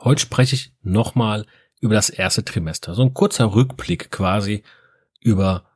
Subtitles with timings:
[0.00, 1.46] Heute spreche ich nochmal
[1.80, 2.94] über das erste Trimester.
[2.94, 4.62] So ein kurzer Rückblick quasi
[5.20, 5.66] über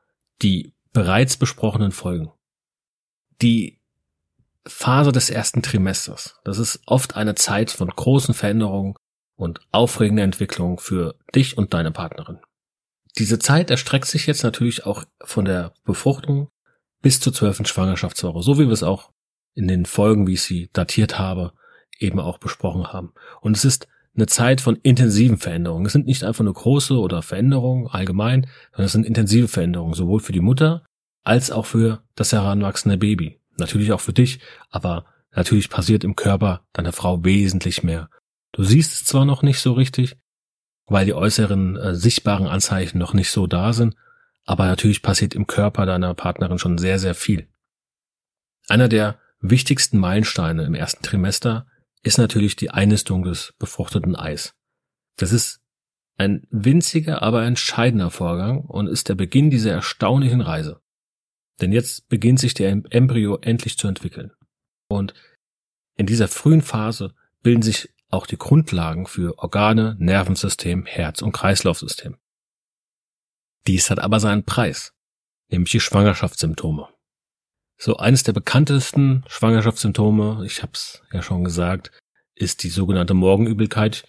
[0.43, 2.31] die bereits besprochenen Folgen.
[3.41, 3.81] Die
[4.67, 6.41] Phase des ersten Trimesters.
[6.45, 8.95] Das ist oft eine Zeit von großen Veränderungen
[9.35, 12.39] und aufregender Entwicklung für dich und deine Partnerin.
[13.19, 16.49] Diese Zeit erstreckt sich jetzt natürlich auch von der Befruchtung
[17.03, 19.11] bis zur zwölften Schwangerschaftswoche, so wie wir es auch
[19.55, 21.53] in den Folgen, wie ich sie datiert habe,
[21.99, 23.13] eben auch besprochen haben.
[23.41, 25.87] Und es ist eine Zeit von intensiven Veränderungen.
[25.87, 30.21] Es sind nicht einfach nur große oder Veränderungen allgemein, sondern es sind intensive Veränderungen, sowohl
[30.21, 30.85] für die Mutter
[31.25, 33.41] als auch für das heranwachsende Baby.
[33.59, 34.41] Natürlich auch für dich,
[34.71, 38.11] aber natürlich passiert im Körper deiner Frau wesentlich mehr.
[38.53, 40.17] Du siehst es zwar noch nicht so richtig,
[40.87, 43.95] weil die äußeren äh, sichtbaren Anzeichen noch nicht so da sind,
[44.45, 47.49] aber natürlich passiert im Körper deiner Partnerin schon sehr, sehr viel.
[48.69, 51.67] Einer der wichtigsten Meilensteine im ersten Trimester
[52.03, 54.55] ist natürlich die Einnistung des befruchteten Eis.
[55.17, 55.61] Das ist
[56.19, 60.81] ein winziger, aber entscheidender Vorgang und ist der Beginn dieser erstaunlichen Reise.
[61.61, 64.33] Denn jetzt beginnt sich der Embryo endlich zu entwickeln.
[64.89, 65.15] Und
[65.97, 72.17] in dieser frühen Phase bilden sich auch die Grundlagen für Organe, Nervensystem, Herz- und Kreislaufsystem.
[73.67, 74.93] Dies hat aber seinen Preis,
[75.49, 76.89] nämlich die Schwangerschaftssymptome.
[77.85, 81.91] So eines der bekanntesten Schwangerschaftssymptome, ich habe es ja schon gesagt,
[82.37, 84.05] ist die sogenannte Morgenübelkeit,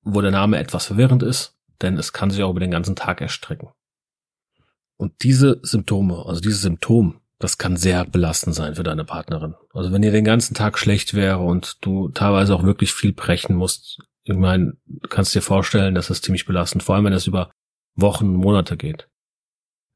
[0.00, 3.20] wo der Name etwas verwirrend ist, denn es kann sich auch über den ganzen Tag
[3.20, 3.68] erstrecken.
[4.96, 9.54] Und diese Symptome, also dieses Symptom, das kann sehr belastend sein für deine Partnerin.
[9.74, 13.56] Also wenn ihr den ganzen Tag schlecht wäre und du teilweise auch wirklich viel brechen
[13.56, 14.78] musst, ich meine,
[15.10, 17.50] kannst dir vorstellen, dass das ziemlich belastend, vor allem wenn es über
[17.94, 19.06] Wochen, Monate geht.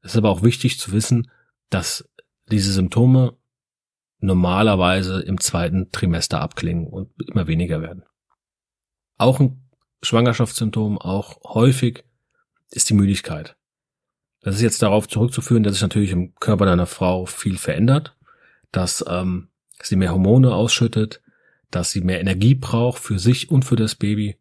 [0.03, 1.31] Es ist aber auch wichtig zu wissen,
[1.71, 2.07] dass
[2.51, 3.37] diese Symptome
[4.19, 8.03] normalerweise im zweiten Trimester abklingen und immer weniger werden.
[9.17, 9.69] Auch ein
[10.01, 12.05] Schwangerschaftssymptom, auch häufig,
[12.71, 13.55] ist die Müdigkeit.
[14.41, 18.15] Das ist jetzt darauf zurückzuführen, dass sich natürlich im Körper deiner Frau viel verändert,
[18.71, 19.49] dass ähm,
[19.81, 21.21] sie mehr Hormone ausschüttet,
[21.71, 24.37] dass sie mehr Energie braucht für sich und für das Baby.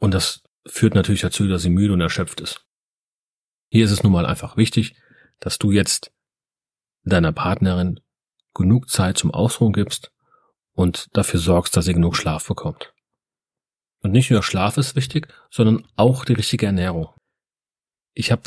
[0.00, 2.66] Und das führt natürlich dazu, dass sie müde und erschöpft ist.
[3.70, 4.96] Hier ist es nun mal einfach wichtig,
[5.40, 6.12] dass du jetzt
[7.08, 8.00] deiner Partnerin
[8.54, 10.10] genug Zeit zum Ausruhen gibst
[10.72, 12.92] und dafür sorgst, dass sie genug Schlaf bekommt.
[14.00, 17.08] Und nicht nur Schlaf ist wichtig, sondern auch die richtige Ernährung.
[18.14, 18.42] Ich habe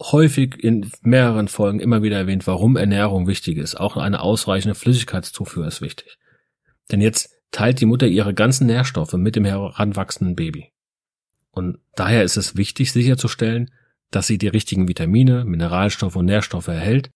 [0.00, 3.76] häufig in mehreren Folgen immer wieder erwähnt, warum Ernährung wichtig ist.
[3.76, 6.18] Auch eine ausreichende Flüssigkeitszufuhr ist wichtig.
[6.90, 10.72] Denn jetzt teilt die Mutter ihre ganzen Nährstoffe mit dem heranwachsenden Baby.
[11.52, 13.70] Und daher ist es wichtig sicherzustellen,
[14.10, 17.10] dass sie die richtigen Vitamine, Mineralstoffe und Nährstoffe erhält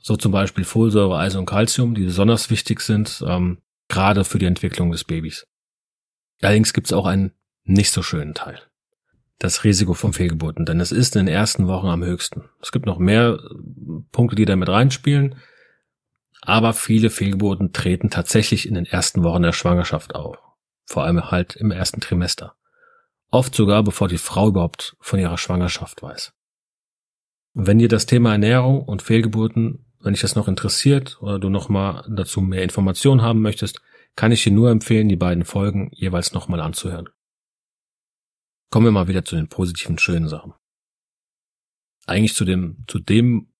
[0.00, 4.46] so zum Beispiel Folsäure, Eisen und Calcium, die besonders wichtig sind, ähm, gerade für die
[4.46, 5.46] Entwicklung des Babys.
[6.40, 7.32] Allerdings gibt es auch einen
[7.64, 8.60] nicht so schönen Teil.
[9.38, 12.48] Das Risiko von Fehlgeburten, denn es ist in den ersten Wochen am höchsten.
[12.60, 13.54] Es gibt noch mehr äh,
[14.10, 15.36] Punkte, die da mit reinspielen,
[16.40, 20.38] aber viele Fehlgeburten treten tatsächlich in den ersten Wochen der Schwangerschaft auf.
[20.86, 22.54] Vor allem halt im ersten Trimester.
[23.30, 26.32] Oft sogar bevor die Frau überhaupt von ihrer Schwangerschaft weiß.
[27.52, 31.68] Wenn dir das Thema Ernährung und Fehlgeburten wenn dich das noch interessiert oder du noch
[31.68, 33.80] mal dazu mehr Informationen haben möchtest,
[34.16, 37.08] kann ich dir nur empfehlen, die beiden Folgen jeweils nochmal anzuhören.
[38.70, 40.54] Kommen wir mal wieder zu den positiven, schönen Sachen.
[42.06, 43.52] Eigentlich zu dem, zu dem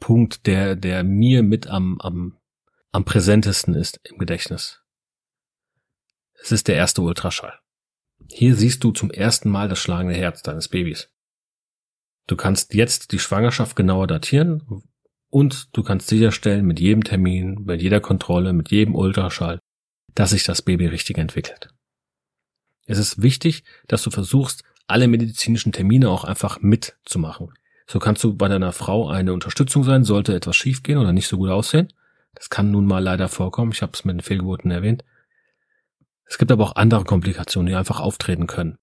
[0.00, 2.38] Punkt, der, der mir mit am, am,
[2.92, 4.82] am präsentesten ist im Gedächtnis.
[6.34, 7.58] Es ist der erste Ultraschall.
[8.30, 11.10] Hier siehst du zum ersten Mal das schlagende Herz deines Babys.
[12.26, 14.82] Du kannst jetzt die Schwangerschaft genauer datieren,
[15.34, 19.58] und du kannst sicherstellen mit jedem Termin, mit jeder Kontrolle, mit jedem Ultraschall,
[20.14, 21.70] dass sich das Baby richtig entwickelt.
[22.86, 27.52] Es ist wichtig, dass du versuchst, alle medizinischen Termine auch einfach mitzumachen.
[27.88, 31.36] So kannst du bei deiner Frau eine Unterstützung sein, sollte etwas schiefgehen oder nicht so
[31.36, 31.92] gut aussehen.
[32.36, 33.72] Das kann nun mal leider vorkommen.
[33.72, 35.04] Ich habe es mit den Fehlgeburten erwähnt.
[36.26, 38.78] Es gibt aber auch andere Komplikationen, die einfach auftreten können.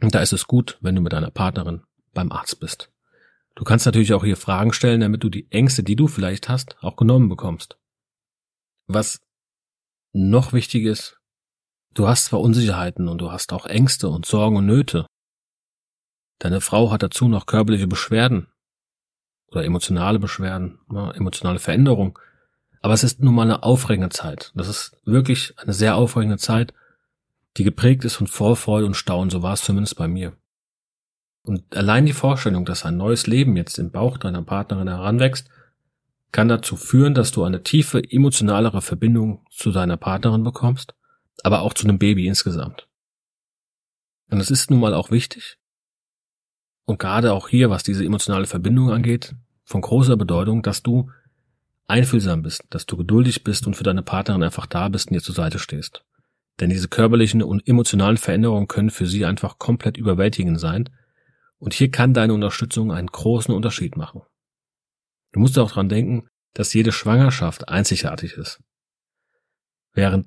[0.00, 1.82] Und da ist es gut, wenn du mit deiner Partnerin
[2.14, 2.88] beim Arzt bist.
[3.54, 6.76] Du kannst natürlich auch hier Fragen stellen, damit du die Ängste, die du vielleicht hast,
[6.82, 7.78] auch genommen bekommst.
[8.86, 9.20] Was
[10.12, 11.20] noch wichtig ist,
[11.94, 15.06] du hast zwar Unsicherheiten und du hast auch Ängste und Sorgen und Nöte.
[16.38, 18.48] Deine Frau hat dazu noch körperliche Beschwerden
[19.48, 22.18] oder emotionale Beschwerden, ja, emotionale Veränderung.
[22.82, 24.52] Aber es ist nun mal eine aufregende Zeit.
[24.54, 26.72] Das ist wirklich eine sehr aufregende Zeit,
[27.56, 29.30] die geprägt ist von Vorfreude und Staunen.
[29.30, 30.32] So war es zumindest bei mir.
[31.42, 35.48] Und allein die Vorstellung, dass ein neues Leben jetzt im Bauch deiner Partnerin heranwächst,
[36.32, 40.94] kann dazu führen, dass du eine tiefe emotionalere Verbindung zu deiner Partnerin bekommst,
[41.42, 42.86] aber auch zu einem Baby insgesamt.
[44.30, 45.58] Und es ist nun mal auch wichtig,
[46.90, 51.08] und gerade auch hier, was diese emotionale Verbindung angeht, von großer Bedeutung, dass du
[51.86, 55.22] einfühlsam bist, dass du geduldig bist und für deine Partnerin einfach da bist und ihr
[55.22, 56.04] zur Seite stehst.
[56.58, 60.88] Denn diese körperlichen und emotionalen Veränderungen können für sie einfach komplett überwältigend sein
[61.60, 64.22] und hier kann deine Unterstützung einen großen Unterschied machen.
[65.32, 68.60] Du musst auch dran denken, dass jede Schwangerschaft einzigartig ist.
[69.92, 70.26] Während,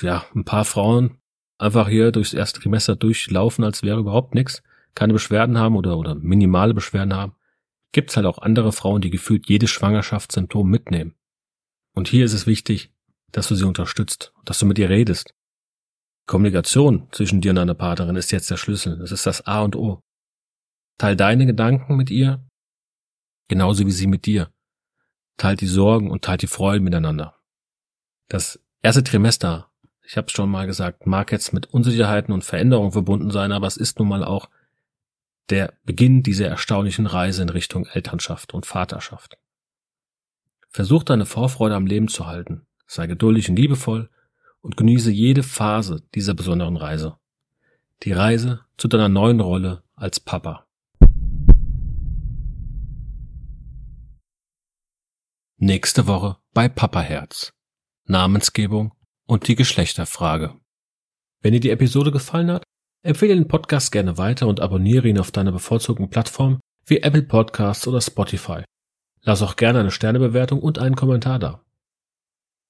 [0.00, 1.20] ja, ein paar Frauen
[1.58, 4.62] einfach hier durchs erste Trimester durchlaufen, als wäre überhaupt nichts,
[4.94, 7.36] keine Beschwerden haben oder, oder minimale Beschwerden haben,
[7.92, 11.14] gibt's halt auch andere Frauen, die gefühlt jedes Schwangerschaftssymptom mitnehmen.
[11.94, 12.92] Und hier ist es wichtig,
[13.30, 15.34] dass du sie unterstützt, dass du mit ihr redest.
[16.26, 18.98] Kommunikation zwischen dir und deiner Partnerin ist jetzt der Schlüssel.
[18.98, 20.02] Das ist das A und O.
[21.02, 22.46] Teil deine Gedanken mit ihr,
[23.48, 24.52] genauso wie sie mit dir.
[25.36, 27.34] Teilt die Sorgen und teilt die Freuden miteinander.
[28.28, 29.68] Das erste Trimester,
[30.04, 33.66] ich habe es schon mal gesagt, mag jetzt mit Unsicherheiten und Veränderungen verbunden sein, aber
[33.66, 34.48] es ist nun mal auch
[35.50, 39.38] der Beginn dieser erstaunlichen Reise in Richtung Elternschaft und Vaterschaft.
[40.68, 44.08] Versuch deine Vorfreude am Leben zu halten, sei geduldig und liebevoll
[44.60, 47.16] und genieße jede Phase dieser besonderen Reise.
[48.04, 50.64] Die Reise zu deiner neuen Rolle als Papa.
[55.64, 57.52] Nächste Woche bei Papaherz.
[58.08, 58.94] Namensgebung
[59.28, 60.56] und die Geschlechterfrage.
[61.40, 62.64] Wenn dir die Episode gefallen hat,
[63.04, 67.86] empfehle den Podcast gerne weiter und abonniere ihn auf deiner bevorzugten Plattform wie Apple Podcasts
[67.86, 68.64] oder Spotify.
[69.20, 71.64] Lass auch gerne eine Sternebewertung und einen Kommentar da.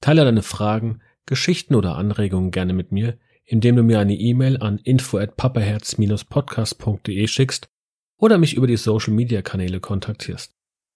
[0.02, 3.16] Teile deine Fragen, Geschichten oder Anregungen gerne mit mir,
[3.46, 7.70] indem du mir eine E-Mail an info at papaherz-podcast.de schickst
[8.18, 10.52] oder mich über die Social Media Kanäle kontaktierst.